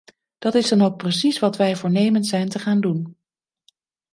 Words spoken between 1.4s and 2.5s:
wij voornemens zijn